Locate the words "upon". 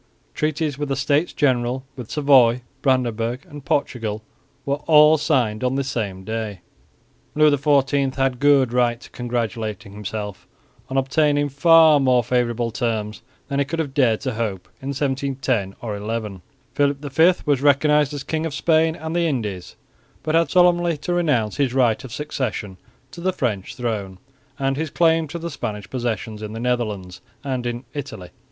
10.85-10.97